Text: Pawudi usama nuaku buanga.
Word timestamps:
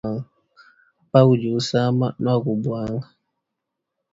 Pawudi 1.11 1.47
usama 1.59 2.07
nuaku 2.21 2.51
buanga. 2.63 3.07